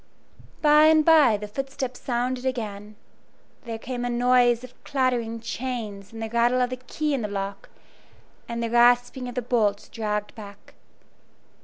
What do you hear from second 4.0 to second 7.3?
a noise of clattering chains and the rattle of the key in the